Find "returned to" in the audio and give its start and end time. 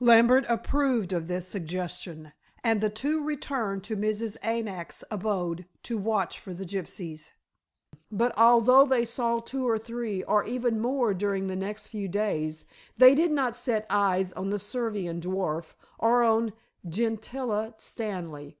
3.24-3.96